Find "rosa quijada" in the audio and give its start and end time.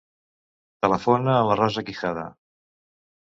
1.59-2.23